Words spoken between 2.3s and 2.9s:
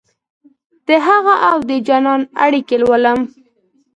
اړیکې